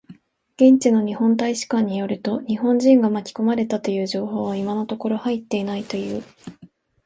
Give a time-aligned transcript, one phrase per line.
[0.55, 6.23] 現地の日本大使館によると、日本人が巻き込まれたという情報は今のところ入っていないという。